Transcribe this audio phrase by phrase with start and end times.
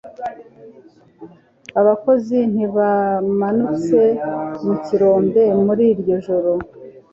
[1.81, 3.99] Abakozi ntibamanutse
[4.65, 6.51] mu kirombe muri iryo joro.